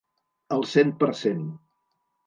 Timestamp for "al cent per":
0.57-1.13